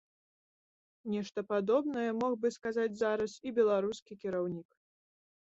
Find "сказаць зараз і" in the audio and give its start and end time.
2.57-3.55